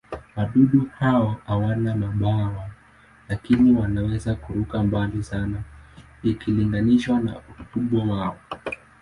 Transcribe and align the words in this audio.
Wadudu 0.35 0.87
hao 0.99 1.37
hawana 1.45 1.95
mabawa, 1.95 2.69
lakini 3.29 3.71
wanaweza 3.79 4.35
kuruka 4.35 4.83
mbali 4.83 5.23
sana 5.23 5.63
ikilinganishwa 6.23 7.19
na 7.19 7.37
ukubwa 7.59 8.03
wao. 8.05 8.39